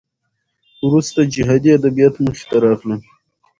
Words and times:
وروسته 0.85 1.19
جهادي 1.33 1.69
ادبیات 1.77 2.15
مخې 2.25 2.45
ته 2.49 2.57
راغلل. 2.65 3.01